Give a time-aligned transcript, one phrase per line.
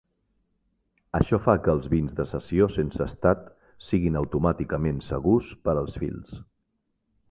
[1.19, 3.47] Això fa que els beans de sessió sense estat
[3.91, 6.39] siguin automàticament segurs per als fils.